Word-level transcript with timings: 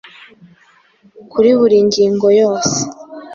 kuri 1.31 1.49
buri 1.59 1.77
ngingo 1.87 2.27
yose 2.41 2.79